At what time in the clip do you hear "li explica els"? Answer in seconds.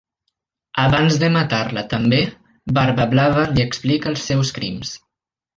3.53-4.29